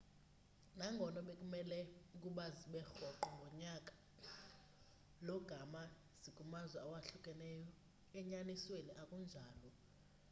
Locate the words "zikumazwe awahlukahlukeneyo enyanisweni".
6.23-8.91